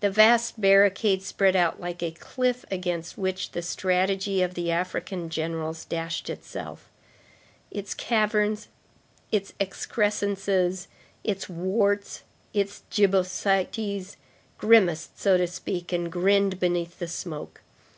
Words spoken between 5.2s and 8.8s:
generals dashed itself. Its caverns,